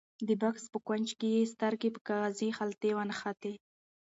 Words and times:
د 0.27 0.29
بکس 0.41 0.63
په 0.73 0.79
کونج 0.87 1.07
کې 1.19 1.27
یې 1.35 1.49
سترګې 1.53 1.89
په 1.95 2.01
کاغذي 2.07 2.49
خلطې 2.57 2.89
ونښتې. 2.95 3.53